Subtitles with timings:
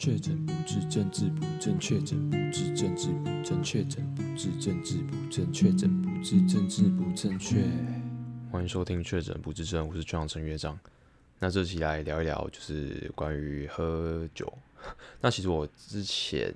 [0.00, 7.62] 确诊不治，政治不正确；确诊不治，政治不正确；确诊不治，政治不正确；确诊不治，政治不正确。
[8.50, 10.78] 欢迎收听《确诊不治症》，我是队长陈乐章。
[11.38, 14.50] 那这期来聊一聊，就是关于喝酒。
[15.20, 16.50] 那其实我之前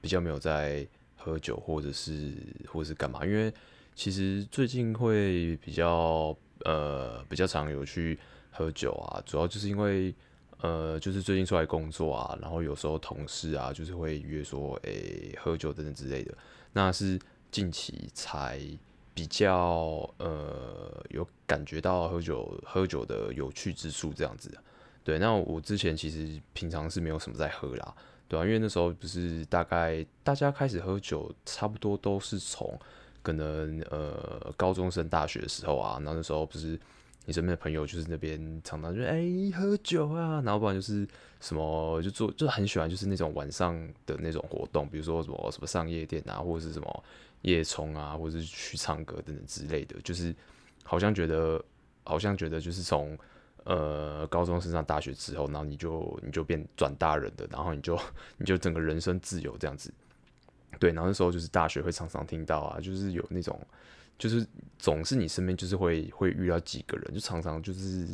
[0.00, 2.32] 比较没有在喝酒，或者是
[2.66, 3.52] 或者是干嘛，因为
[3.94, 6.34] 其实最近会比较
[6.64, 8.18] 呃比较常有去
[8.50, 10.14] 喝酒啊，主要就是因为。
[10.62, 16.32] 呃，就是最近出来工作啊，然后有时候同事啊，就是会约说，诶、喝酒等等之类的。
[16.72, 17.18] 那是
[17.50, 18.60] 近期才
[19.12, 24.56] 比较呃有感觉到喝酒喝酒的有趣之处这样子。
[25.02, 27.94] 对，那我之前其实平常是没有什么在喝啦，
[28.28, 32.78] 对啊，因为那时候不是大概大家开始喝酒，差不多都是从
[33.20, 36.78] 可能呃高中升大学的时候啊，那那时候不是。
[37.24, 41.06] 你身边的朋友就是那边常常就哎、欸、喝酒啊，然后不然就是
[41.40, 47.04] 什么就做就很喜欢就是那种晚上的那种活动，比如说什么什么上夜店啊，或者是什么
[47.42, 50.34] 夜冲啊，或者是去唱歌等等之类的，就是
[50.82, 51.64] 好像觉得
[52.02, 53.16] 好像觉得就是从
[53.64, 57.96] 呃高中升上大学之后，然后你就你就变转大人的，然后你就
[58.36, 59.92] 你就整个人生自由这样子。
[60.82, 63.56] 对，然后那时候就是大学会常常听到啊，就是有那种。
[64.18, 64.46] 就是
[64.78, 68.06] 总是你身边就是会会遇到几个人，就常常就是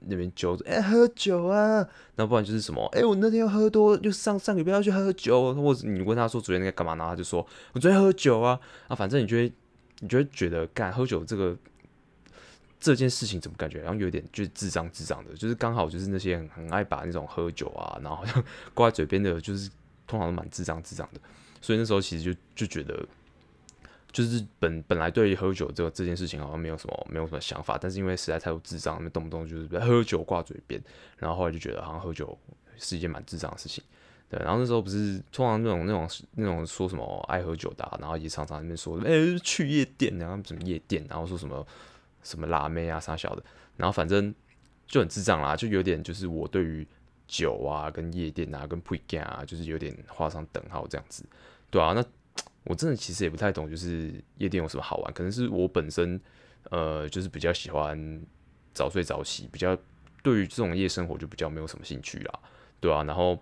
[0.00, 8.58] 那边揪着哎喝酒啊，那不然就是什么哎、我那天要喝多，就上上个礼拜要去喝酒，或者你问他说昨天在干嘛，然后他就说我昨天喝酒啊！
[8.88, 9.52] 啊，反正你就会
[9.98, 11.54] 你就会觉得干喝酒这个
[12.78, 19.68] 这件事情怎么感觉然后有点就是智障智障的，就是刚好就是那些很很爱把那种喝酒啊，然后好像挂在嘴边的，就是
[20.06, 21.20] 通常都蛮智障智障的，
[21.60, 23.06] 所以那时候其实就就觉得。
[24.12, 30.82] 就是本本来对于喝酒这个这件事情好像没有什么没有什么想法，但是因为实在太多智障，那动不动就是喝酒挂嘴边，
[31.16, 32.36] 然后后来就觉得好像喝酒
[32.76, 33.84] 是一件蛮智障的事情，
[34.28, 34.36] 对。
[34.40, 41.64] 然后那时候不是通常那种那种那种说什么爱喝酒的，然后也常常那边说，哎、去夜店，然后什么夜店，然后说什么
[42.24, 43.42] 什么辣妹啊啥小的，
[43.76, 44.34] 然后反正
[44.88, 46.84] 就很智障啦，就有点就是我对于
[47.28, 51.24] 酒啊跟夜店啊跟 pre-game 啊，就是有点画上等号这样子，
[51.70, 52.04] 对啊，那。
[52.64, 55.12] 我真的其实也不太懂，就是夜店有什么好玩？
[55.14, 56.20] 可能是我本身，
[56.70, 58.22] 呃，就是比较喜欢
[58.74, 59.76] 早睡早起，比较
[60.22, 62.38] 对于这种夜生活就比较没有什么兴趣啦，
[62.78, 63.02] 对啊。
[63.04, 63.36] 然后，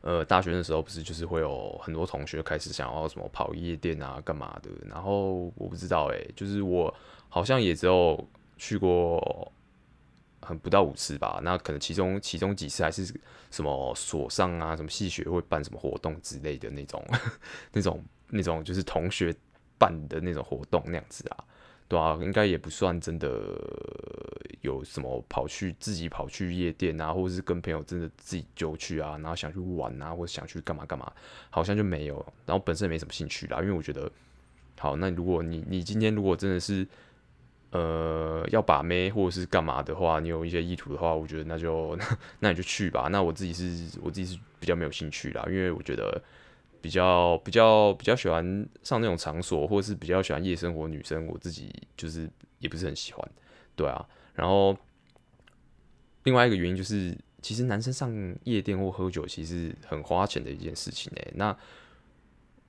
[0.00, 4.68] 呃，大学的时候不是就是会有很多同学开始想要什么跑夜店啊，干嘛的？
[4.84, 6.92] 然后我不知道欸，就是我
[7.28, 9.52] 好像也只有去过。
[10.46, 13.04] 很不到五次吧，那可能其中其中几次还是
[13.50, 17.04] 什么所上啊，什么系学会办什么活动之类的那种，
[17.72, 19.34] 那种那种就是同学
[19.76, 21.44] 办的那种活动那样子啊，
[21.88, 23.28] 对啊，应该也不算真的
[24.60, 31.12] 有什么跑去自己跑去夜店啊，或者是跟朋友真的自己就去啊，然后想去玩啊，或者想去干嘛干嘛，
[31.50, 34.08] 好像就没有，然后本身也没什么兴趣啦，因为我觉得，
[34.78, 36.86] 好，那如果你你今天如果真的是。
[37.70, 41.98] 呃，要把妹或者是干嘛的话，你有一些意图的话，我觉得那就
[42.40, 43.08] 那你就去吧。
[43.10, 46.22] 那我自己是我自己是比较没有兴趣啦，因为我觉得
[46.80, 53.30] 比较比较比较喜欢上那种场所，或者是比较喜欢夜生活女生，我自己就是也不是很喜欢，
[53.74, 54.06] 对啊。
[54.34, 54.74] 然后
[56.22, 61.54] 另外一个原因就是，其实男生上夜店或喝酒其实很花钱的一件事情诶、那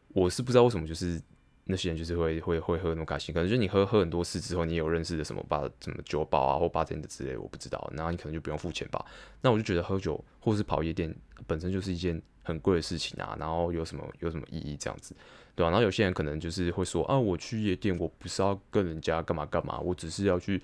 [0.09, 1.21] 我是不知道为什么就是。
[1.67, 9.05] 那些人就是会会会喝那种开心，可能就是你喝喝很多次之后，你有认识的什么吧，什么酒保啊或八天的之类，我不知道，然后你可能就不用付钱吧。
[9.41, 11.13] 那我就觉得喝酒或是跑夜店
[11.45, 15.15] 本身就是一件很贵的事情啊，然后有什么有什么意义这样子，
[15.55, 15.71] 对吧、啊？
[15.71, 20.61] 然后有些人可能就是会说啊，我去夜店，我不是要跟人家干嘛干嘛，我只是要去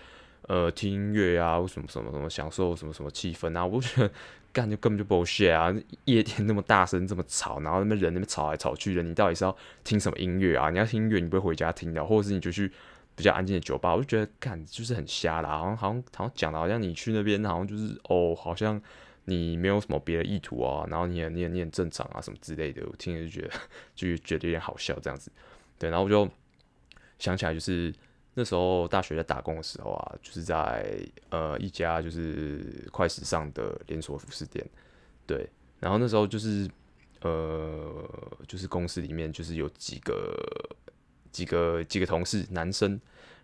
[0.47, 4.11] 呃听音乐啊，什么什么什么享受什么什么气氛啊，我觉得。
[4.53, 5.73] 干就根本就 bullshit 啊！
[6.05, 10.69] 夜店那么大声，这么吵，然后那边人那边吵来吵去的，你到底是要听什么音乐啊？
[10.69, 12.71] 你要听音乐，你不会回家听的，或者是你就去
[13.15, 13.95] 比较安静的酒吧？
[13.95, 18.79] 我就觉得干就是很瞎啦，好像好像好像讲的好像你去那边好像就是哦，好像
[19.25, 23.53] 你没有什么别的意图啊，然后你也你也你很正常啊什么之类的，我听着就觉得
[23.95, 25.31] 就觉得有点好笑这样子。
[25.79, 26.29] 对，然后我就
[27.17, 27.91] 想起来就是。
[28.35, 30.97] 那时候大学在打工的时候啊，就是在
[31.29, 34.67] 呃一家就是快时尚的连锁服饰店，
[35.27, 35.47] 对，
[35.79, 36.67] 然后那时候就是
[37.21, 38.03] 呃
[38.47, 40.35] 就是公司里面就是有几个
[41.31, 42.99] 几个几个同事男生，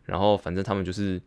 [0.05, 1.21] 然后反正他们就是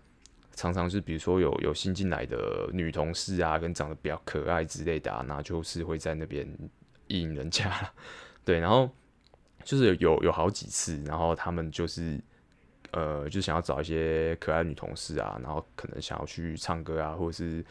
[0.56, 6.44] 常常是比如说有有新进来的女同事啊，跟长得比较可爱之类的啊，那就是会在那边
[7.06, 7.92] 意淫人家，
[8.44, 8.90] 对，然后
[9.62, 12.20] 就是有有好几次，然后他们就是。
[12.92, 17.64] 呃，就想要找一些可爱女同事啊，然后可能想要去唱歌啊，或者是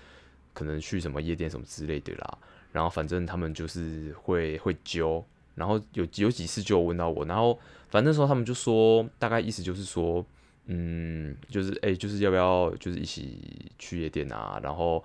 [0.53, 2.37] 可能去什么夜店什么之类的啦。
[2.71, 5.23] 然后反正他们就是会会揪，
[5.55, 7.53] 然后有有几次就问到我，然后
[7.89, 10.25] 反正那时候他们就说，大概意思就是说，
[10.65, 15.03] 嗯，就是哎、就是要不要就是一起去夜店啊，然后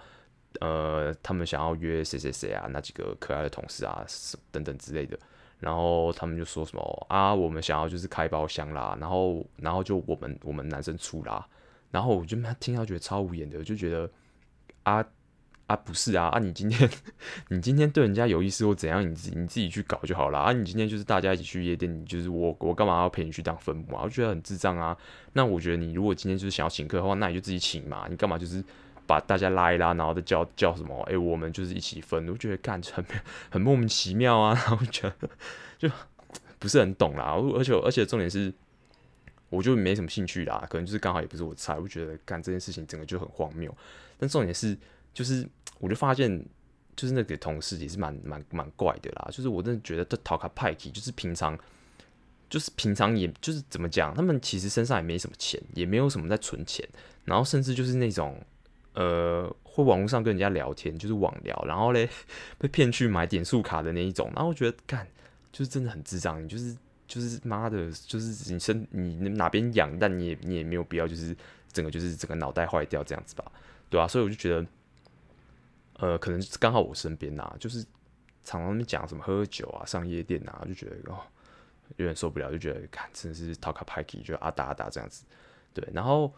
[0.61, 4.07] 呃，他们想要约谁谁谁啊，那几个可爱的同事啊，
[4.51, 5.19] 等等之类的。
[5.59, 11.47] 然后他们就说什么啊，我们想要就是开包厢啦，然后然后就我们我们男生出啦，
[11.91, 14.11] 然后我就听到觉得超无言的，就觉得
[14.83, 15.05] 啊
[15.67, 16.89] 啊不是啊啊你今天
[17.49, 24.03] 你今天对人家有意思或怎样，你自己你自己去搞就好了啊，你今天就是大家一起去夜店，你就是我我干嘛要陪你去当分母啊？
[24.05, 24.97] 我觉得很智障啊。
[25.33, 28.63] 那我觉得你如果今天就是想要请客的话，那你就自己请嘛，你干嘛就是。
[29.07, 31.01] 把大家拉一拉，然后再叫叫什么？
[31.11, 32.29] 哎、我们就是一起分。
[32.29, 33.05] 我觉得干很
[33.49, 35.31] 很莫名其妙啊， 然后觉得
[35.79, 35.89] 就
[36.59, 37.35] 不是很懂啦。
[37.55, 38.53] 而且而且重点是，
[39.49, 40.67] 我就没什么兴趣啦。
[40.69, 41.79] 可能就是刚好也不是我菜。
[41.79, 43.73] 我觉得干这件事情整个就很荒谬。
[44.19, 44.77] 但重点是，
[45.15, 45.49] 就是
[45.79, 46.45] 我就发现，
[46.97, 49.29] 就是那个同事也是蛮蛮蛮怪的啦。
[49.31, 51.57] 就是我真的觉得这讨卡派气，就是平常
[52.51, 56.85] 就是平常也就是怎么讲，他们其实身上也没什么钱，也没有什么在存钱，
[57.25, 58.43] 然后甚至就是那种。
[58.97, 62.09] 呃，会网络上跟人家聊天，就是网聊，然后嘞
[62.57, 65.07] 被骗去买点数卡的那一种，然后我觉得干
[65.53, 66.75] 就是真的很智障，你就是
[67.07, 71.37] 就是妈的，就是你身你哪边痒，但你也你也没有必要就是
[71.75, 73.45] 整个就是整个脑袋坏掉这样子吧，
[73.91, 74.67] 对啊，所以我就觉得，
[75.99, 77.85] 呃，可能刚好我身边呐，就是
[78.45, 81.19] 常常讲什么喝酒啊、上夜店啊，就觉得哦
[81.99, 85.23] 有点受不了，就觉得看真的是讨卡派气，就阿达阿达这样子，
[85.75, 86.33] 对，然后。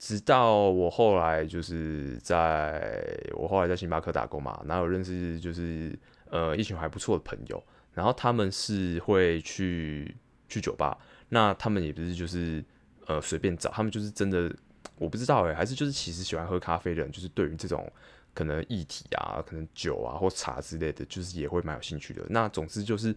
[0.00, 5.94] 直到我后来就是在我后来在星巴克打工嘛，然后有认识就是
[6.30, 7.62] 呃一群还不错的朋友，
[7.92, 10.16] 然后他们是会去
[10.48, 10.96] 去酒吧，
[11.28, 12.64] 那他们也不是就是
[13.08, 14.50] 呃随便找，他们就是真的
[14.96, 17.86] 我不知道哎，还是就是其实喜欢喝咖啡的人，就是对于这种
[18.32, 22.24] 可能议题啊，可能酒啊或茶之类的，就是也会蛮有兴趣的。
[22.30, 23.14] 那总之就是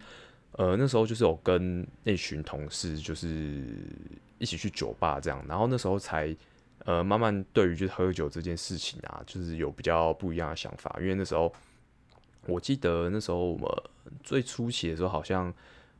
[0.51, 3.63] 呃那时候就是有跟那群同事就是
[4.38, 6.35] 一起去酒吧这样，然后那时候才。
[6.85, 10.94] 呃，慢慢对于就是喝酒这件事情啊，就是有比较不一样的想法。
[11.00, 11.53] 因为那时候，
[12.45, 13.69] 我记得那时候我们
[14.21, 15.53] 最初期的时候，好像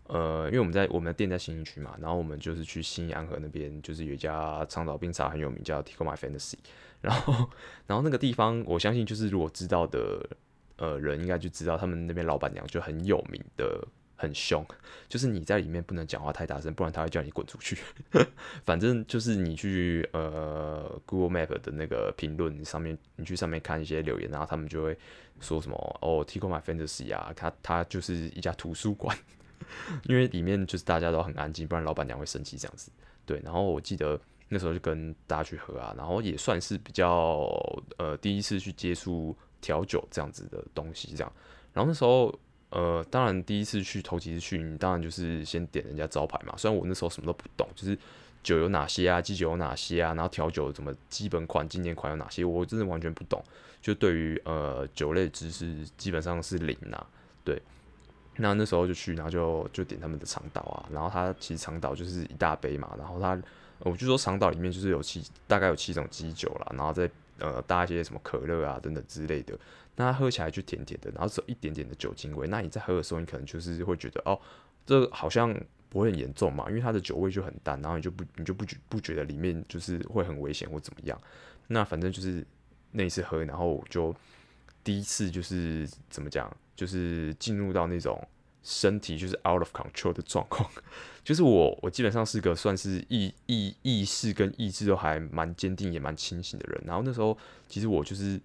[0.07, 6.56] 呃，因为我们在我们的店在信义区嘛，然后我们就是去新安和那边，就是有一家长岛冰茶很有名，叫 Tickle My Fantasy。
[7.00, 7.50] 然后，
[7.88, 10.30] 然后那个地方，我相信就是如果知道的
[10.77, 13.88] 呃人，应该就知道他们那边老板娘就很有名的。
[14.15, 14.65] 很凶，
[15.10, 17.77] 就是你在里面不能讲话太大声，不然他会叫你滚出去。
[18.63, 24.98] 反正就是你去呃 Google Map 的那个评论上面，你去上面看一些留言，然后他们就会
[25.42, 29.18] 说什么哦，Tikoo My Fantasy 啊，它它就是一家图书馆，
[30.06, 32.92] 因为里面就是大家都很安静，不然老板娘会生气这样子。
[33.25, 34.19] 对，然后我记得
[34.50, 37.50] 那时候就跟大家去喝啊，然后也算是比较
[37.98, 41.33] 呃第一次去接触调酒这样子的东西，这样，
[41.74, 42.33] 然后那时候。
[42.75, 46.56] 呃，当然第一次去头几次去，你当然就是先点人家招牌嘛。
[46.58, 47.96] 虽然我那时候什么都不懂，就是
[48.42, 53.40] 酒有哪些啊，基酒有哪些啊，然后调酒什么基本款、经典款有哪些，我真的完全不懂。
[53.80, 57.06] 就对于呃酒类知识基本上是零呐。
[57.46, 57.62] 对，
[58.38, 63.40] 那那时候就去，然后就就点他们的长岛啊，然后它其实长岛就是一大杯嘛，然后它
[63.80, 69.54] 我就说长岛里面就是有七大概有七种基酒啦，然后再呃搭一些什么可乐啊等等之类的。
[69.95, 72.48] 那它喝起来就甜甜的，然后只有一点点的酒精味。
[72.48, 74.40] 那你在喝的时候，你可能就是会觉得哦，
[74.88, 75.56] 这好像
[75.88, 81.21] 不会很严重嘛，因为它的酒味就很淡，然后你就不你就不觉不觉得里面就是会很危险或怎么样。
[81.68, 82.44] 那反正就是
[82.92, 84.16] 那一次喝，然后我就
[84.83, 88.19] 第一次就是怎么讲，就是进入到那种
[88.64, 90.68] 身体就是 out of control 的状况。
[91.23, 96.83] 就是我我基本上是个算是意意意识跟意志都还蛮坚定也蛮清醒的人。
[96.83, 98.42] 然后那时候其实我就是。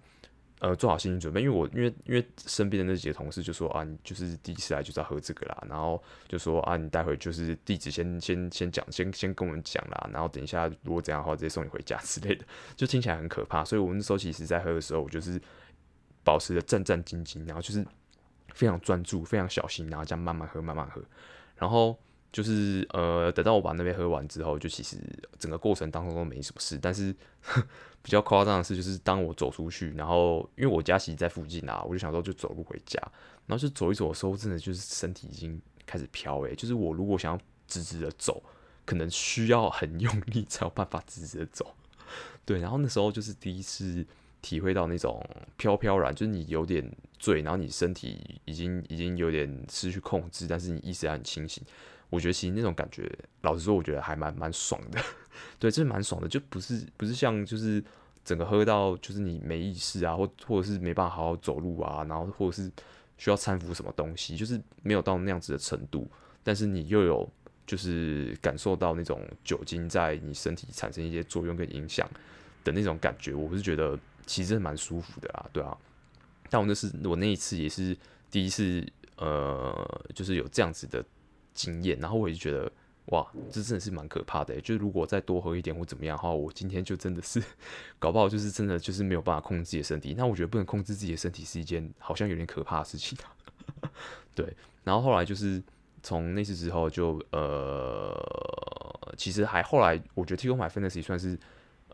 [0.59, 13.63] 呃，做好心理准备，因为我因为因为身边的那几个同事就说啊，你就是第一次来就是要喝这个啦，然后就说啊，你待会就是地址先先先讲，先先跟我们讲啦，然后等一下如果怎样的话，直接送你回家之类的，就听起来很可怕。
[13.63, 15.41] 所以我那时候其实在喝的时候，我就是
[16.23, 17.85] 保持着战战兢兢，然后就是
[18.53, 21.01] 非常专注、非常小心，然后这样慢慢喝、慢慢喝，
[21.55, 21.97] 然后。
[22.31, 24.97] 就是呃，等到我把那杯喝完之后，就其实
[25.37, 26.77] 整个过程当中都没什么事。
[26.81, 27.15] 但是
[28.01, 33.01] 比较夸张的是，就是当我走出去，然后因为我家其实在附近啊，我就想说就走路回家。
[33.47, 36.53] 然后就走一走的时候，真的就是身体已经开始飘诶。
[36.53, 38.43] 就是我如果想要直直的走，
[38.85, 41.73] 可能需要很用力才有办法直直的走。
[42.45, 44.05] 对，然后那时候就是第一次
[44.39, 45.19] 体会到那种
[45.57, 51.63] 飘飘然，就是你有点醉，然后你身体已经已经有点失去控制，但是你意识还很清醒。
[52.09, 53.09] 我觉得其实那种感觉，
[53.41, 54.99] 老实说，我觉得还蛮蛮爽的，
[55.59, 57.83] 对，真的蛮爽的，就不是不是像就是
[58.25, 62.71] 整个喝到就是你没意识啊，或或者是没办法好好走路啊，然后或者是
[63.17, 66.09] 需要搀扶什么东西，就是没有到那样子的程度，
[66.43, 67.29] 但是你又有
[67.67, 72.09] 就是感受到那种酒精在你身体产生一些作用跟影响
[72.63, 75.77] 的那种感觉，我是觉得其实蛮舒服的啊，对啊。
[76.49, 77.95] 但我那是我那一次也是
[78.31, 78.83] 第一次，
[79.17, 81.05] 呃，就是有这样子的
[81.59, 82.71] 经验，然后我也觉得。
[83.11, 84.61] 哇，这真的是蛮可怕的。
[84.61, 87.41] 就是如果再多喝一点或怎么样的话，我今天就真的是
[87.97, 90.13] 搞不好就是真的就是没有办法控制自己的身体。
[90.15, 93.33] 那我觉得不能控制自己的身体是一件好像有点可怕的事情啊。
[94.35, 95.59] 对，然后后来就是
[96.03, 98.15] 从那次之后就呃，
[99.17, 101.35] 其实还后来我觉得 Tico MyFitness 也算是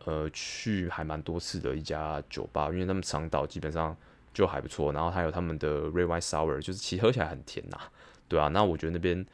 [0.03, 3.95] 呃去还蛮多次的一家酒吧，因为他们长岛基本上
[4.33, 4.91] 就还不错。
[4.91, 7.79] 然后还有他们的 Red Wine Sour，就是其实喝起来很甜呐，
[8.27, 9.25] 对啊，那我觉得那边。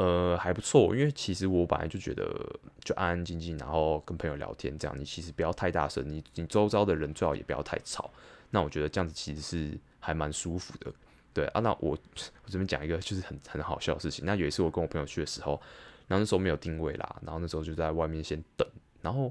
[0.00, 2.24] 呃，还不错，因为其实我本来就觉得
[2.82, 8.10] 就安安静静，然后跟朋友聊天这样，你其实不要太大声，你你周遭的人最好也不要太吵。
[8.48, 10.90] 那我觉得这样子其实是还蛮舒服的，
[11.34, 11.60] 对啊。
[11.60, 14.24] 那我我这边讲一个就是很很好笑的事情。
[14.24, 15.60] 那有一次我跟我朋友去的时候，
[16.08, 18.66] 然后那时候没有定位啦，然后那时候就在外面先等，
[19.02, 19.30] 然后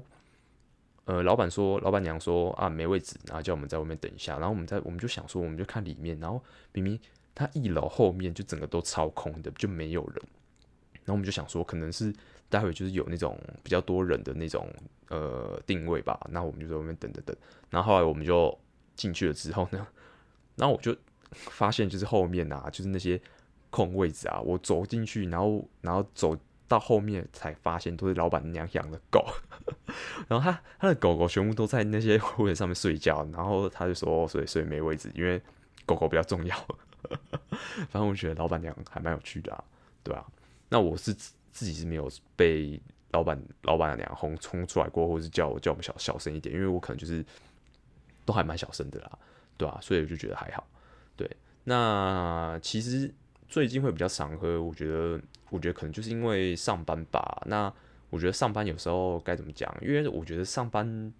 [1.06, 4.34] 呃，老板说，老板娘说啊没位置，然后叫我们在外面等一下。
[4.34, 6.96] 然后我们在我们就想说，我们就看里面，然后明明
[7.34, 10.22] 他一楼后面就整个都超空的，就没有人。
[11.04, 12.12] 然后我们就想说，可能是
[12.48, 14.68] 待会就是有那种比较多人的那种
[15.08, 16.18] 呃定位吧。
[16.30, 17.36] 那我们就在外面等等等。
[17.68, 18.56] 然后后来我们就
[18.96, 19.86] 进去了之后呢，
[20.56, 20.96] 然后我就
[21.30, 23.20] 发现就是后面啊，就是那些
[23.70, 29.24] 空位置啊，我走进去，然后然后走到后面才发现都是老板娘养的狗。
[30.28, 33.26] 然后他他的狗狗全部都在那些 位置上面睡觉。
[33.32, 35.40] 然后他就说，所以所以没位置，因为
[35.86, 36.56] 狗狗比较重要。
[37.88, 39.64] 反正我觉得老板娘还蛮有趣的啊，
[40.02, 40.24] 对啊。
[40.70, 47.22] 那我是自己是没有被老板老板娘轰冲出来过，或者是叫我叫我们小小声一点，因为我可能就是
[48.24, 49.18] 都还蛮小声的啦，
[49.58, 50.64] 对啊，所以我就觉得还好。
[51.16, 51.28] 对，
[51.64, 53.12] 那其实
[53.48, 57.42] 最近会比较常喝，我觉得我觉得可能就是因为上班吧。
[57.46, 57.70] 那
[58.08, 59.76] 我觉得上班有时候该怎么讲？
[59.82, 61.12] 因为我觉得上班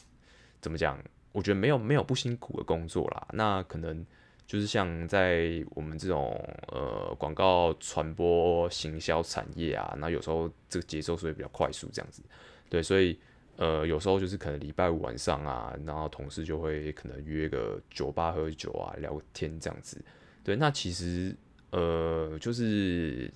[0.60, 1.02] 怎么讲？
[1.32, 3.26] 我觉得没有没有不辛苦的工作啦。
[3.32, 4.06] 那可能。
[4.48, 12.22] 就是像在我们这种呃广告传播行销产业啊，那有时候这个节奏所以比较快速这样子，
[12.70, 13.18] 对，所以
[13.56, 20.02] 呃有时候就是可能礼拜五晚上啊，然后同事就会可能约个酒吧喝酒啊聊天这样子，
[20.42, 21.36] 对，那其实
[21.72, 23.30] 呃就是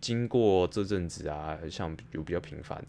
[0.00, 2.80] 经过这阵子啊，像有比较频繁，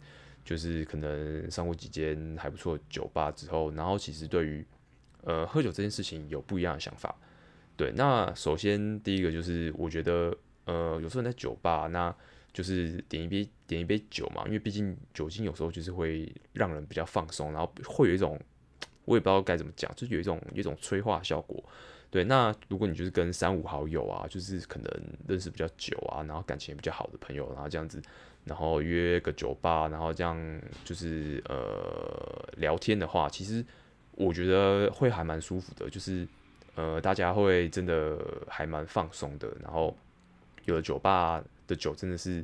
[0.46, 4.64] 就是可能上过几间还不错酒吧之后，然后其实对于
[5.24, 7.16] 呃喝酒这件事情有不一样的想法。
[7.76, 10.32] 对，那首先第一个就是我觉得，
[10.66, 12.16] 呃，有时候你在酒吧，那
[12.54, 18.40] 就是点一杯点一杯酒嘛，因为毕竟酒精有时候就是会让人比较放松，然后会有一种
[19.06, 21.64] 我也不知道该怎么讲，就有一种有一种催化效果。
[22.12, 24.88] 对，那如果你就是跟三五好友啊，就是可能
[25.28, 28.00] 认识比较久啊，然后感情也比较好的朋友，然后这样子，
[28.46, 33.66] 然后约个酒吧，然后这样就是呃聊天的话，其实
[34.12, 36.28] 我觉得会还蛮舒服的，就是。
[36.76, 39.96] 呃，大家会真的还蛮放松的，然后
[40.66, 42.44] 有的酒吧的酒真的是，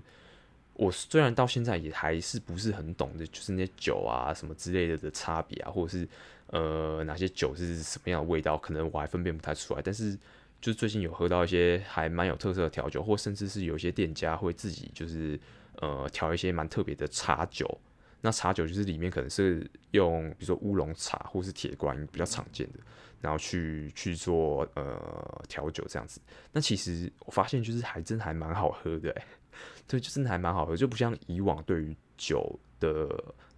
[0.74, 6.08] 我虽然到现在也还是不是很懂的，就是那些酒啊什么之类的的差别啊，或者是
[6.48, 9.82] 呃哪些酒是什么样的味道，可能我还分辨不太出来。
[9.82, 10.18] 但是
[10.62, 15.40] 就最近有喝到一些还蛮有特色的调酒，或甚至是有些店家会自己就是
[15.78, 17.80] 呃调一些蛮特别的茶酒。
[18.22, 22.80] 那茶酒就是里面可能是用比如说乌龙茶或是铁观音比较常见的。
[23.22, 26.22] 然后去去做呃调酒这样子，
[26.54, 29.14] 那其实我发现就是还真还蛮好喝的，
[29.86, 33.10] 对，就真的还蛮好喝，就不像以往对于酒的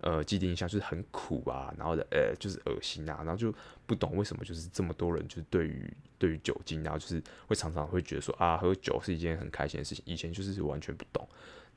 [0.02, 3.54] 呃既定印象就是很苦啊，然后的呃就是恶心啊，然后就
[3.86, 11.28] 不懂为什么就是这么多人就是对于对于酒精，然后就是会常常会觉得说啊喝酒是一件很开心的事情，以前就是完全不懂，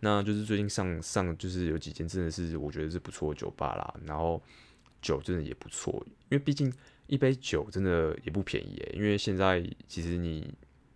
[0.00, 4.42] 那就是最近上上就是有几间真的是我觉得是不错的酒吧啦，然后
[5.00, 5.92] 酒真的也不错，
[6.30, 6.72] 因为毕竟。
[7.06, 10.50] 一杯酒真的也不便宜诶，因为现在其实你，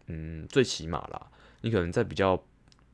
[0.06, 1.30] 嗯，最起码啦，
[1.60, 2.42] 你可能在比较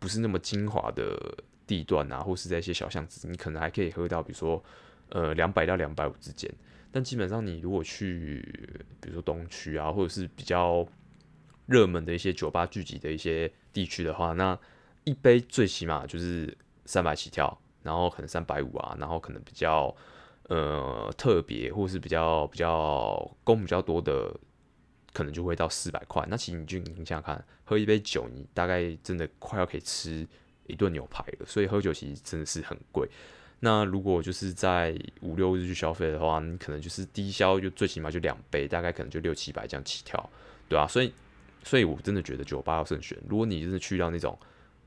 [0.01, 1.17] 不是那么精华的
[1.67, 4.63] 地段啊，或是在一些小巷子，你可能还可以喝到，比如说，
[5.09, 6.51] 呃，两百到两百五之间。
[6.91, 8.41] 但基本上你如果去，
[9.01, 10.87] 比如说东区啊，或者是比较
[11.67, 14.59] 热门的一些酒吧聚集的一些地区的话，那
[15.05, 19.95] 一杯最起码就是三百起跳，然后可能三百五啊，然后可能比较。
[20.51, 24.31] 呃，特别或是比较比较工比较多的，
[25.15, 26.23] 可能就会到四百块。
[26.29, 30.29] 那其实你就你想想看，喝一杯酒，你大概真的快要可以吃
[30.67, 31.47] 一顿牛排了。
[31.47, 33.09] 所以喝酒其实真的是很贵。
[33.61, 40.31] 那如果就是在五六日去消费的话，你可能就是低消就最起码就两杯，大概可能就六七百这样起跳，
[40.69, 40.87] 对啊。
[40.87, 41.13] 所以
[41.63, 43.17] 所以我真的觉得酒吧要慎选。
[43.29, 44.39] 如果你真的去到那种，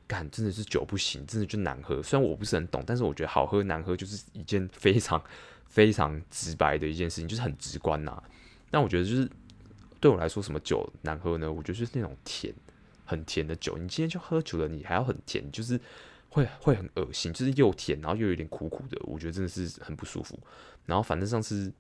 [0.06, 2.04] 干真的是酒不行，真的就难喝。
[2.04, 5.22] 虽然我不是很懂，但是我觉得好喝难喝就是一件非常
[5.68, 8.22] 非常直白的一件事情，就是很直观呐。
[8.70, 9.28] 那我觉得就是
[10.00, 11.52] 对我来说，什么酒难喝呢？
[11.52, 12.54] 我觉得就是那种甜，
[13.08, 13.76] 很甜的酒。
[13.78, 15.80] 你今天就喝酒了，你还要很甜，就是
[16.30, 19.02] 会会很恶心，就是又甜，然后又有点苦苦的。
[19.06, 20.38] 我觉得真的是很不舒服。
[20.86, 21.74] 然后反正上次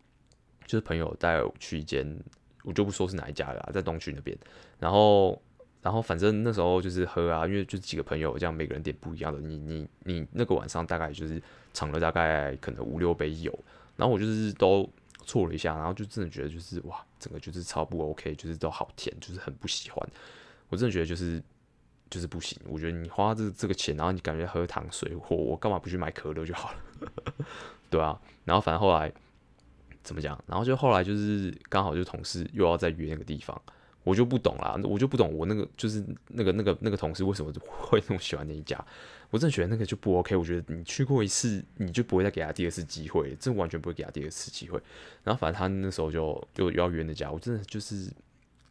[0.65, 2.19] 就是朋友带我去一间。
[2.63, 4.37] 我就不说是哪一家了，在东区那边。
[4.77, 5.41] 然后，
[5.81, 9.39] 然后反正那时候就是喝啊，因为就几个朋友这样，每个人点不一样的。
[9.39, 11.41] 你你你那个晚上大概就是
[11.73, 13.57] 尝了大概可能五六杯有，
[13.95, 14.89] 然后我就是都
[15.23, 20.05] 错了一下，然后就真的觉得就是哇，整个就是超不 OK，就是都好甜，就是很不喜欢。
[20.69, 21.41] 我真的觉得就是
[22.09, 22.59] 就是不行。
[22.67, 27.11] 我觉得你花这这个钱，然后你感觉喝糖水，我我干嘛不去买可乐就好了？
[27.89, 28.19] 对啊。
[28.45, 29.11] 然后反正后来。
[30.03, 30.41] 怎么讲？
[30.47, 33.61] 然后就后来就是刚好就同事又要再约那个地方，
[34.05, 38.81] 我就不懂啦，我就不懂我那个就是那个那个那个同事为什么会那么喜欢那一家？
[39.31, 40.33] 我真的觉得那个就不 OK。
[40.37, 44.81] 我觉得你去过一次，你就不会再给他第二次机会，真完全不会给他第二次机会。
[45.25, 48.09] 然后反正他那时候就又要约那家，我真的就是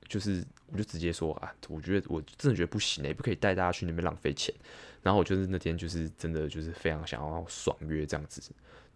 [0.09, 4.55] 就是我就直接说啊，我觉得我真的觉得不行，也不可以带大家去那边浪费钱。
[5.03, 8.43] 然后我就是那天就是真的就是非常想要爽约这样子，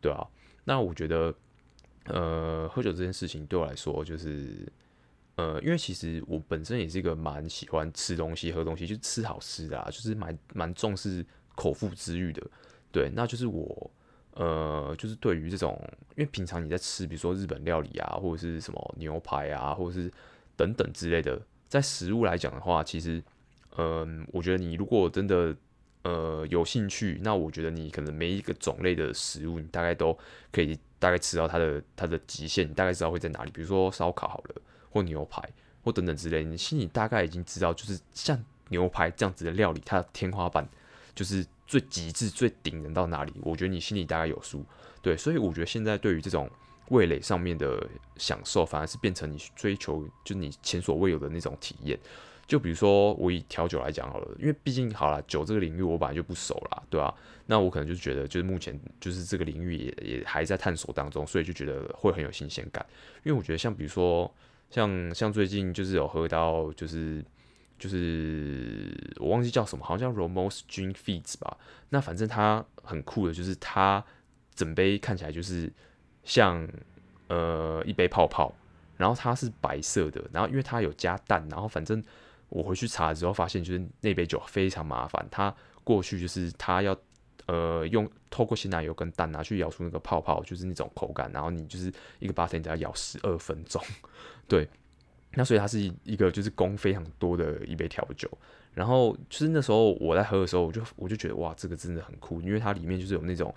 [0.00, 0.26] 对啊。
[0.64, 1.34] 那我觉得。
[2.06, 4.66] 呃，喝酒这件事情对我来说，就是
[5.36, 11.24] 呃，因为其实我本身也是一个蛮喜欢吃东西、喝东西，就吃好吃的啊，就是蛮蛮重视
[11.54, 12.42] 口腹之欲的。
[12.90, 13.90] 对，那就是我
[14.32, 15.78] 呃，就是对于这种，
[16.16, 20.10] 因为平常你在吃，比如说日本料理啊，或者是什么牛排啊，或者是
[20.60, 23.22] 等等之类的，在食物来讲的话，其实，
[23.78, 25.56] 嗯、我觉得你如果真的
[26.02, 30.16] 呃有兴趣，那我觉得你可能每一个种类的食物，你大概都
[30.52, 30.78] 可以。
[31.00, 33.50] 大概吃到它的它的极限，你大概知道会在哪里。
[33.52, 34.54] 比如说烧烤好了，
[34.90, 35.42] 或牛排，
[35.82, 38.38] 或等等之类，你心里大概已经知道，就是像
[38.68, 40.68] 牛排这样子的料理，它的天花板
[41.14, 43.32] 就是最极致、最顶人到哪里。
[43.40, 44.62] 我觉得你心里大概有数。
[45.00, 46.50] 对，所以我觉得现在对于这种
[46.90, 47.84] 味蕾上面的
[48.16, 51.98] 享受，反而是变成你追求，就是你前所未有的那种体验。
[52.46, 57.14] 就比如说我以调酒来讲好了，因为毕竟好了，酒这个领域我本来就不熟啦，对吧、
[57.46, 62.84] 那我可能就觉得，就是目前就是这个领域也也还在探索当中，所以就觉得会很有新鲜感。
[63.22, 64.28] 因为我觉得像比如说
[64.68, 67.24] 像像最近就是有喝到就是
[67.78, 71.56] 就是我忘记叫什么，好像叫 Romo's Gin Feeds 吧。
[71.90, 74.04] 那反正它很酷的，就是它
[74.56, 75.72] 整杯看起来就是
[76.30, 76.66] 像
[77.26, 78.54] 呃一杯泡泡，
[78.96, 82.02] 然后它是白色的，然后因为它有加蛋，然后反正。
[82.52, 85.24] 我回去查之后发现，就是那杯酒非常麻烦。
[85.30, 86.96] 它过去就是它要
[87.46, 91.30] 呃用透过鲜奶油跟蛋拿去咬出那个泡泡，就是那种口感。
[91.32, 93.80] 然后你就是一个 bartender 要咬十二分钟，
[94.48, 94.68] 对。
[95.34, 98.28] 那所以它是一个就是工非常多的一杯调酒。
[98.74, 103.54] 然后就是那时候我在喝的时候，我就我就觉得哇，这个真的很酷，因为它里面就是有那种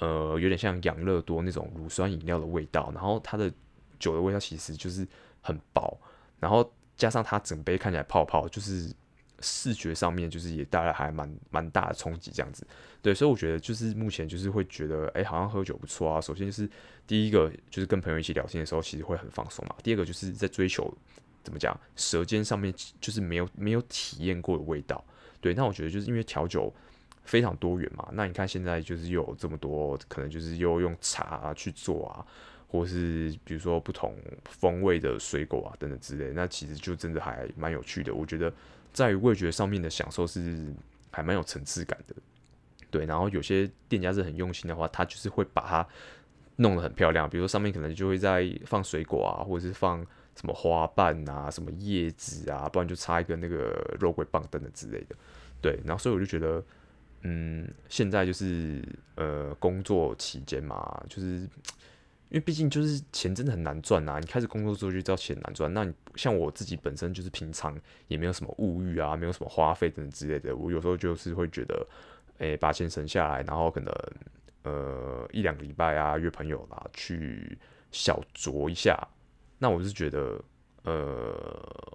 [0.00, 2.90] 呃有点像养乐多那种乳酸饮料的味道。
[2.92, 3.50] 然后它的
[3.98, 5.06] 酒的味道其实就是
[5.40, 5.96] 很薄，
[6.40, 6.68] 然后。
[6.96, 8.94] 加上它整杯看起来泡泡，就是
[9.38, 12.66] 视觉上面就是也带来还蛮蛮大的冲击，这样子。
[13.00, 16.20] 对，所以我觉得就是目前就是会觉得，哎、好像喝酒不错啊。
[16.20, 16.68] 首先就是
[17.06, 19.74] 第一个就是跟朋友一起聊天的时候，其实会很放松嘛。
[19.82, 20.94] 第二个就是在追求
[21.42, 25.02] 怎么讲，舌尖上面就是没有没有体验过的味道。
[25.40, 26.70] 对，那我觉得就是因为调酒
[27.30, 28.08] 非常多元嘛。
[28.12, 32.26] 那你看现在就是有这么多，可能就是又用茶去做啊。
[32.72, 34.14] 或是比如说不同
[34.44, 38.14] 风味的水果啊等等之类，那其实就真的还蛮有趣的。
[38.14, 38.52] 我觉得
[38.92, 40.72] 在于味觉上面的享受是
[41.10, 42.14] 还蛮有层次感的。
[42.88, 45.88] 对，然后有些店家是很用心的话，他就是会把它
[46.54, 47.28] 弄得很漂亮。
[47.28, 49.98] 比如说上面可能就会在放水果啊，或者是放
[50.36, 55.16] 什么花瓣啊、什么叶子啊，不然就插一个那个肉桂棒等等之类的。
[55.60, 56.62] 对，然后所以我就觉得，
[57.22, 58.82] 嗯，现在就是
[59.16, 61.48] 呃工作期间嘛，就是。
[62.30, 65.74] 因为毕竟就是钱真的很难赚呐，你开始工作之后就知道钱难赚。
[65.74, 70.54] 那你像我自己本身就是平常也没有什么物欲啊，没有什么花费等等之类的。
[70.54, 71.84] 我有时候就是会觉得，
[72.38, 73.92] 诶、欸，把钱省下来，然后可能
[74.62, 77.58] 呃一两个礼拜啊约朋友啦去
[77.90, 78.96] 小酌一下。
[79.58, 80.40] 那我是觉得，
[80.84, 81.34] 呃，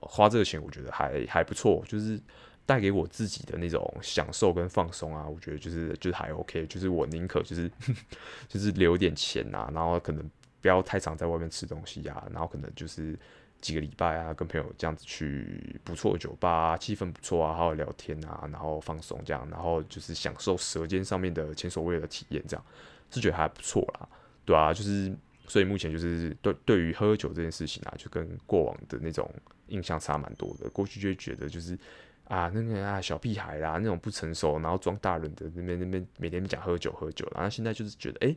[0.02, 2.20] 花这个钱我觉得还还不错，就是。
[2.66, 7.72] 带给我自己的那种享受跟放松啊，我觉得就是就是还 OK，就是我宁可就是
[8.50, 10.30] 就是留点钱啊，然后可能
[10.62, 13.18] 不要太常在外面吃东西啊，然后可能就是
[13.62, 22.66] 几个礼拜啊，跟朋友这样子去不错的酒吧啊，气氛不错啊，好好聊天啊，然后放松这样，然后就是享受舌尖上面的前所未有的体验，这样
[23.12, 24.10] 是觉得还不错啦，
[24.44, 25.16] 对啊，就是
[25.48, 29.30] 所以目前就是对对于喝酒这件事情啊，就跟过往的那种
[29.68, 30.68] 印象差蛮多的。
[30.72, 31.78] 过去就会觉得就是
[32.28, 38.36] 啊，那个啊小屁孩啦，那种不成熟，然后装大人的那边那边每天讲喝酒喝酒，然后现在就是觉得哎、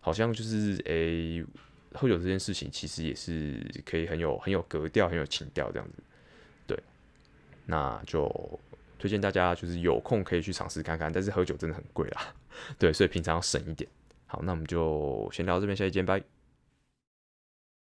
[0.00, 1.42] 好像就是哎、
[1.98, 6.02] 喝酒这件事情其实也是可以很有很有格调、很有情调这样子。
[6.66, 6.78] 对，
[7.64, 8.30] 那就
[8.98, 12.34] 推荐大家就是有空可以去尝试看看，但是喝酒真的很贵啦。
[12.78, 13.88] 对，所以平常要省一点。
[14.26, 16.22] 好，那我们就先聊到这边，下期见，拜。